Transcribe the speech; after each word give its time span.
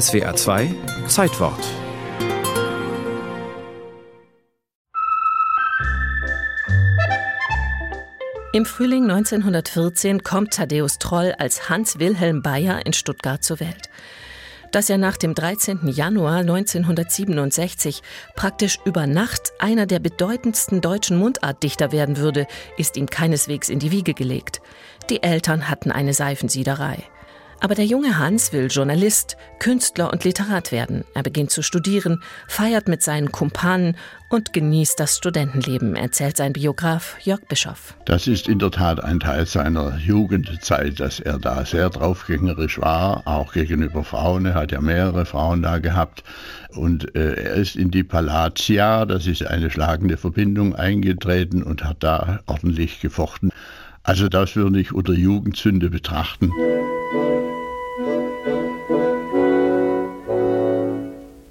SWA 0.00 0.34
2 0.34 0.74
Zeitwort 1.06 1.60
Im 8.52 8.66
Frühling 8.66 9.04
1914 9.04 10.24
kommt 10.24 10.54
Thaddäus 10.54 10.98
Troll 10.98 11.32
als 11.38 11.68
Hans 11.68 12.00
Wilhelm 12.00 12.42
Bayer 12.42 12.84
in 12.84 12.92
Stuttgart 12.92 13.44
zur 13.44 13.60
Welt. 13.60 13.88
Dass 14.72 14.90
er 14.90 14.98
nach 14.98 15.16
dem 15.16 15.36
13. 15.36 15.86
Januar 15.86 16.38
1967 16.38 18.02
praktisch 18.34 18.80
über 18.84 19.06
Nacht 19.06 19.52
einer 19.60 19.86
der 19.86 20.00
bedeutendsten 20.00 20.80
deutschen 20.80 21.18
Mundartdichter 21.18 21.92
werden 21.92 22.16
würde, 22.16 22.48
ist 22.76 22.96
ihm 22.96 23.06
keineswegs 23.06 23.68
in 23.68 23.78
die 23.78 23.92
Wiege 23.92 24.14
gelegt. 24.14 24.60
Die 25.08 25.22
Eltern 25.22 25.68
hatten 25.68 25.92
eine 25.92 26.14
Seifensiederei. 26.14 27.04
Aber 27.60 27.74
der 27.74 27.86
junge 27.86 28.18
Hans 28.18 28.52
will 28.52 28.68
Journalist, 28.70 29.36
Künstler 29.58 30.12
und 30.12 30.24
Literat 30.24 30.72
werden. 30.72 31.04
Er 31.14 31.22
beginnt 31.22 31.50
zu 31.50 31.62
studieren, 31.62 32.22
feiert 32.48 32.88
mit 32.88 33.02
seinen 33.02 33.32
Kumpanen 33.32 33.96
und 34.28 34.52
genießt 34.52 34.98
das 34.98 35.16
Studentenleben, 35.16 35.94
erzählt 35.94 36.36
sein 36.36 36.52
Biograf 36.52 37.16
Jörg 37.22 37.40
Bischoff. 37.48 37.96
Das 38.04 38.26
ist 38.26 38.48
in 38.48 38.58
der 38.58 38.70
Tat 38.70 39.02
ein 39.02 39.20
Teil 39.20 39.46
seiner 39.46 39.96
Jugendzeit, 39.96 40.98
dass 40.98 41.20
er 41.20 41.38
da 41.38 41.64
sehr 41.64 41.88
draufgängerisch 41.90 42.80
war, 42.80 43.22
auch 43.26 43.52
gegenüber 43.52 44.02
Frauen. 44.02 44.46
Er 44.46 44.54
hat 44.54 44.72
ja 44.72 44.80
mehrere 44.80 45.24
Frauen 45.24 45.62
da 45.62 45.78
gehabt. 45.78 46.24
Und 46.70 47.14
äh, 47.14 47.34
er 47.34 47.54
ist 47.54 47.76
in 47.76 47.90
die 47.90 48.02
Palatia, 48.02 49.06
das 49.06 49.26
ist 49.26 49.46
eine 49.46 49.70
schlagende 49.70 50.16
Verbindung, 50.16 50.74
eingetreten 50.74 51.62
und 51.62 51.84
hat 51.84 51.98
da 52.00 52.40
ordentlich 52.46 53.00
gefochten. 53.00 53.52
Also 54.04 54.28
das 54.28 54.54
würde 54.54 54.78
ich 54.78 54.92
unter 54.92 55.14
Jugendsünde 55.14 55.90
betrachten. 55.90 56.52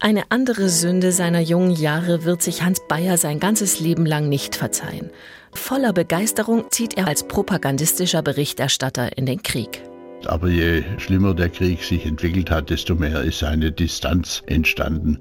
Eine 0.00 0.22
andere 0.30 0.70
Sünde 0.70 1.12
seiner 1.12 1.40
jungen 1.40 1.72
Jahre 1.72 2.24
wird 2.24 2.40
sich 2.40 2.62
Hans 2.62 2.80
Bayer 2.88 3.18
sein 3.18 3.40
ganzes 3.40 3.80
Leben 3.80 4.06
lang 4.06 4.30
nicht 4.30 4.56
verzeihen. 4.56 5.10
Voller 5.52 5.92
Begeisterung 5.92 6.64
zieht 6.70 6.96
er 6.96 7.06
als 7.06 7.28
propagandistischer 7.28 8.22
Berichterstatter 8.22 9.18
in 9.18 9.26
den 9.26 9.42
Krieg. 9.42 9.82
Aber 10.24 10.48
je 10.48 10.82
schlimmer 10.96 11.34
der 11.34 11.50
Krieg 11.50 11.84
sich 11.84 12.06
entwickelt 12.06 12.50
hat, 12.50 12.70
desto 12.70 12.94
mehr 12.94 13.20
ist 13.22 13.44
eine 13.44 13.70
Distanz 13.70 14.42
entstanden. 14.46 15.20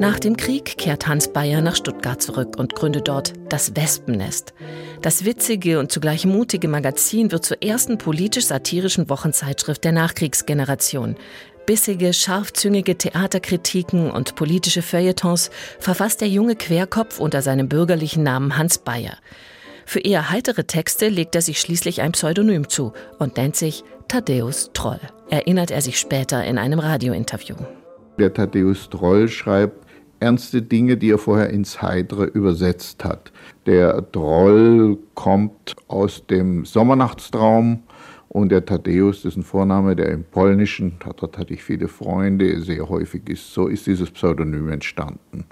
Nach 0.00 0.20
dem 0.20 0.36
Krieg 0.36 0.78
kehrt 0.78 1.08
Hans 1.08 1.32
Bayer 1.32 1.60
nach 1.60 1.74
Stuttgart 1.74 2.22
zurück 2.22 2.56
und 2.56 2.76
gründet 2.76 3.08
dort 3.08 3.32
das 3.48 3.74
Wespennest. 3.74 4.54
Das 5.02 5.24
witzige 5.24 5.80
und 5.80 5.90
zugleich 5.90 6.24
mutige 6.24 6.68
Magazin 6.68 7.32
wird 7.32 7.44
zur 7.44 7.60
ersten 7.64 7.98
politisch-satirischen 7.98 9.08
Wochenzeitschrift 9.10 9.82
der 9.82 9.90
Nachkriegsgeneration. 9.90 11.16
Bissige, 11.66 12.12
scharfzüngige 12.12 12.96
Theaterkritiken 12.96 14.12
und 14.12 14.36
politische 14.36 14.82
Feuilletons 14.82 15.50
verfasst 15.80 16.20
der 16.20 16.28
junge 16.28 16.54
Querkopf 16.54 17.18
unter 17.18 17.42
seinem 17.42 17.68
bürgerlichen 17.68 18.22
Namen 18.22 18.56
Hans 18.56 18.78
Bayer. 18.78 19.18
Für 19.84 20.00
eher 20.00 20.30
heitere 20.30 20.62
Texte 20.62 21.08
legt 21.08 21.34
er 21.34 21.42
sich 21.42 21.60
schließlich 21.60 22.02
ein 22.02 22.12
Pseudonym 22.12 22.68
zu 22.68 22.92
und 23.18 23.36
nennt 23.36 23.56
sich 23.56 23.82
Thaddäus 24.06 24.70
Troll, 24.74 25.00
erinnert 25.28 25.72
er 25.72 25.82
sich 25.82 25.98
später 25.98 26.44
in 26.44 26.56
einem 26.56 26.78
Radiointerview. 26.78 27.56
Der 28.18 28.32
Thaddäus 28.32 28.88
Troll 28.90 29.28
schreibt 29.28 29.87
ernste 30.20 30.62
Dinge, 30.62 30.96
die 30.96 31.10
er 31.10 31.18
vorher 31.18 31.50
ins 31.50 31.82
Heitere 31.82 32.24
übersetzt 32.24 33.04
hat. 33.04 33.32
Der 33.66 34.10
Troll 34.12 34.98
kommt 35.14 35.76
aus 35.88 36.26
dem 36.26 36.64
Sommernachtstraum 36.64 37.82
und 38.28 38.50
der 38.50 38.64
Thaddäus, 38.64 39.24
ein 39.24 39.42
Vorname, 39.42 39.96
der 39.96 40.10
im 40.10 40.24
Polnischen, 40.24 40.96
dort 41.16 41.38
hatte 41.38 41.54
ich 41.54 41.62
viele 41.62 41.88
Freunde, 41.88 42.60
sehr 42.60 42.88
häufig 42.88 43.28
ist. 43.28 43.52
So 43.52 43.68
ist 43.68 43.86
dieses 43.86 44.10
Pseudonym 44.10 44.68
entstanden. 44.68 45.44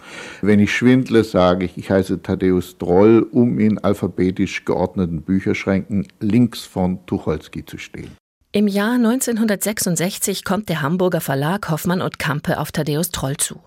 Wenn 0.43 0.61
ich 0.61 0.75
schwindle, 0.75 1.25
sage 1.25 1.65
ich, 1.65 1.79
ich 1.79 1.91
heiße 1.91 2.23
Thaddäus 2.23 2.77
Droll, 2.77 3.27
um 3.31 3.59
in 3.59 3.79
alphabetisch 3.79 4.65
geordneten 4.65 5.23
Bücherschränken 5.23 6.07
links 6.21 6.65
von 6.65 7.05
Tucholsky 7.07 7.65
zu 7.65 7.79
stehen. 7.79 8.11
Im 8.57 8.69
Jahr 8.69 8.95
1966 8.95 10.43
kommt 10.43 10.71
der 10.71 10.81
Hamburger 10.81 11.21
Verlag 11.21 11.69
Hoffmann 11.69 12.01
und 12.01 12.19
Kampe 12.19 12.59
auf 12.59 12.73
Thaddäus 12.73 13.11
Troll 13.11 13.37
zu. 13.37 13.61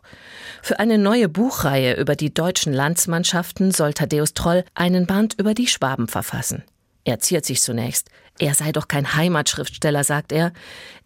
Für 0.63 0.79
eine 0.79 0.97
neue 0.97 1.29
Buchreihe 1.29 1.95
über 1.95 2.15
die 2.15 2.33
deutschen 2.33 2.73
Landsmannschaften 2.73 3.69
soll 3.69 3.93
Thaddäus 3.93 4.33
Troll 4.33 4.65
einen 4.73 5.05
Band 5.05 5.35
über 5.37 5.53
die 5.53 5.67
Schwaben 5.67 6.07
verfassen. 6.07 6.63
Er 7.03 7.19
ziert 7.19 7.45
sich 7.45 7.61
zunächst. 7.61 8.09
Er 8.39 8.55
sei 8.55 8.71
doch 8.71 8.87
kein 8.87 9.13
Heimatschriftsteller, 9.13 10.03
sagt 10.03 10.31
er, 10.31 10.53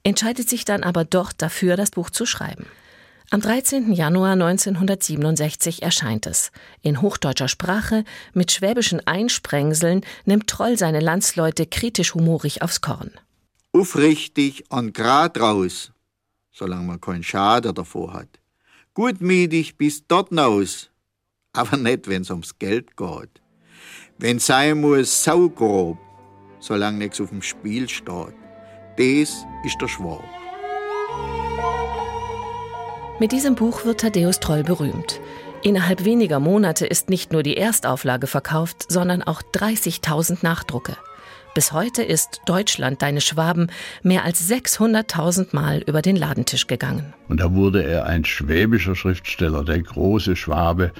entscheidet 0.06 0.48
sich 0.48 0.64
dann 0.64 0.84
aber 0.84 1.04
doch 1.04 1.34
dafür, 1.34 1.76
das 1.76 1.92
Buch 1.92 2.10
zu 2.10 2.26
schreiben. 2.26 2.68
Am 3.32 3.42
13. 3.42 3.92
Januar 3.92 4.32
1967 4.32 5.84
erscheint 5.84 6.26
es. 6.26 6.54
In 6.84 7.02
hochdeutscher 7.02 7.50
Sprache, 7.50 8.06
mit 8.32 8.54
schwäbischen 8.54 9.06
Einsprengseln, 9.06 10.06
nimmt 10.24 10.48
Troll 10.48 10.78
seine 10.78 11.02
Landsleute 11.02 11.66
kritisch 11.66 12.14
humorig 12.14 12.62
aufs 12.62 12.80
Korn. 12.80 13.12
Aufrichtig 13.76 14.64
und 14.70 14.94
grad 14.94 15.40
raus, 15.40 15.92
solange 16.52 16.86
man 16.86 17.02
keinen 17.02 17.24
Schaden 17.24 17.74
davor 17.74 18.14
hat. 18.14 18.30
Gutmütig 18.94 19.78
bis 19.78 20.06
dort 20.08 20.30
hinaus, 20.30 20.92
aber 21.54 21.78
nicht, 21.78 22.08
wenn's 22.08 22.30
ums 22.30 22.60
Geld 22.60 22.96
geht. 22.96 23.42
Wenn 24.20 24.38
sein 24.38 24.80
muss, 24.80 25.24
saugrob, 25.24 25.98
solange 26.60 27.00
nichts 27.00 27.20
auf 27.20 27.30
dem 27.30 27.42
Spiel 27.42 27.90
steht. 27.90 28.36
Das 28.98 29.46
ist 29.66 29.82
der 29.82 29.88
Schwab. 29.88 30.24
Mit 33.20 33.32
diesem 33.32 33.56
Buch 33.56 33.86
wird 33.86 34.02
Thaddäus 34.02 34.40
Troll 34.40 34.64
berühmt. 34.64 35.20
Innerhalb 35.64 36.06
weniger 36.06 36.40
Monate 36.40 36.86
ist 36.86 37.10
nicht 37.10 37.32
nur 37.32 37.42
die 37.42 37.58
Erstauflage 37.58 38.28
verkauft, 38.28 38.86
sondern 38.92 39.24
auch 39.24 39.42
30.000 39.42 40.40
Nachdrucke. 40.44 40.96
Bis 41.54 41.72
heute 41.72 42.02
ist 42.02 42.42
Deutschland, 42.48 43.04
deine 43.04 43.22
Schwaben, 43.22 43.68
mehr 44.02 44.24
als 44.24 44.50
600.000 44.50 45.50
Mal 45.52 45.84
über 45.86 46.02
den 46.02 46.16
Ladentisch 46.16 46.66
gegangen. 46.66 47.14
Und 47.30 47.42
da 47.42 47.54
wurde 47.54 47.84
er 47.84 48.08
ein 48.08 48.26
schwäbischer 48.26 48.96
Schriftsteller, 48.96 49.64
der 49.64 49.80
große 49.84 50.36
Schwabe, 50.36 50.92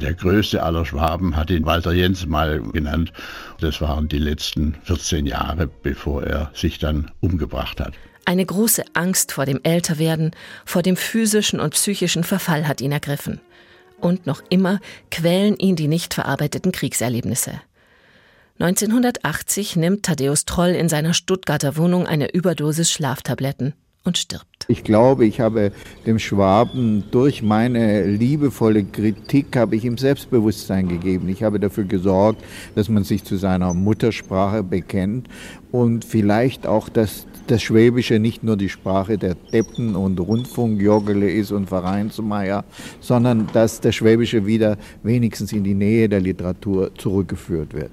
der 0.00 0.14
größte 0.14 0.62
aller 0.62 0.86
Schwaben, 0.86 1.36
hat 1.36 1.50
ihn 1.50 1.66
Walter 1.66 1.92
Jens 1.92 2.24
mal 2.24 2.62
genannt. 2.72 3.12
Das 3.60 3.82
waren 3.82 4.08
die 4.08 4.18
letzten 4.18 4.76
14 4.84 5.26
Jahre, 5.26 5.66
bevor 5.66 6.22
er 6.22 6.50
sich 6.54 6.78
dann 6.78 7.10
umgebracht 7.20 7.78
hat. 7.78 7.92
Eine 8.24 8.46
große 8.46 8.84
Angst 8.94 9.32
vor 9.32 9.44
dem 9.44 9.60
Älterwerden, 9.62 10.30
vor 10.64 10.80
dem 10.80 10.96
physischen 10.96 11.60
und 11.60 11.74
psychischen 11.74 12.24
Verfall 12.24 12.66
hat 12.66 12.80
ihn 12.80 12.92
ergriffen. 12.92 13.42
Und 14.00 14.26
noch 14.26 14.42
immer 14.48 14.80
quälen 15.10 15.56
ihn 15.56 15.76
die 15.76 15.88
nicht 15.88 16.14
verarbeiteten 16.14 16.72
Kriegserlebnisse. 16.72 17.60
1980 18.60 19.76
nimmt 19.76 20.04
Thaddäus 20.04 20.44
Troll 20.44 20.70
in 20.70 20.88
seiner 20.88 21.14
Stuttgarter 21.14 21.76
Wohnung 21.76 22.08
eine 22.08 22.34
Überdosis 22.34 22.90
Schlaftabletten 22.90 23.74
und 24.02 24.18
stirbt. 24.18 24.66
Ich 24.66 24.82
glaube, 24.82 25.26
ich 25.26 25.38
habe 25.38 25.70
dem 26.06 26.18
Schwaben 26.18 27.04
durch 27.12 27.40
meine 27.42 28.04
liebevolle 28.04 28.82
Kritik 28.82 29.56
habe 29.56 29.76
ich 29.76 29.84
ihm 29.84 29.96
Selbstbewusstsein 29.96 30.88
gegeben. 30.88 31.28
Ich 31.28 31.44
habe 31.44 31.60
dafür 31.60 31.84
gesorgt, 31.84 32.42
dass 32.74 32.88
man 32.88 33.04
sich 33.04 33.22
zu 33.22 33.36
seiner 33.36 33.74
Muttersprache 33.74 34.64
bekennt 34.64 35.28
und 35.70 36.04
vielleicht 36.04 36.66
auch, 36.66 36.88
dass 36.88 37.26
das 37.46 37.62
Schwäbische 37.62 38.18
nicht 38.18 38.42
nur 38.42 38.56
die 38.56 38.68
Sprache 38.68 39.18
der 39.18 39.36
Deppen 39.36 39.94
und 39.94 40.18
Rundfunkjoggele 40.18 41.30
ist 41.30 41.52
und 41.52 41.68
Vereinsmeier, 41.68 42.64
sondern 43.00 43.46
dass 43.52 43.80
das 43.80 43.94
Schwäbische 43.94 44.46
wieder 44.46 44.78
wenigstens 45.04 45.52
in 45.52 45.62
die 45.62 45.74
Nähe 45.74 46.08
der 46.08 46.20
Literatur 46.20 46.90
zurückgeführt 46.96 47.72
wird. 47.72 47.92